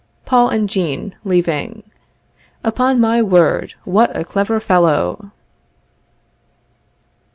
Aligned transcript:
Paul 0.25 0.49
and 0.49 0.67
Jean 0.67 1.13
(leaving). 1.23 1.83
Upon 2.63 2.99
my 2.99 3.21
word, 3.21 3.75
what 3.83 4.17
a 4.17 4.23
clever 4.25 4.59
fellow! 4.59 5.29